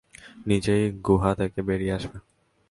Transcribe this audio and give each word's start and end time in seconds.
নিজেই 0.45 0.83
গুহা 1.01 1.31
থেকে 1.35 1.59
বেরিয়ে 1.61 1.95
আসবে। 1.95 2.17